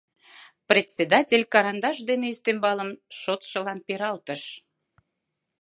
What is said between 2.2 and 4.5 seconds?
ӱстембалым шотшылан пералтыш.